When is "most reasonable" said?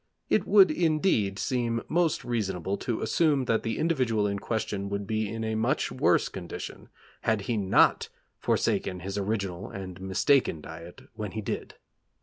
1.87-2.75